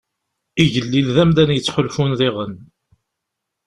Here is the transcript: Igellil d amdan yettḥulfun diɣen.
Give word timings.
Igellil 0.63 1.07
d 1.15 1.17
amdan 1.23 1.53
yettḥulfun 1.55 2.11
diɣen. 2.19 2.53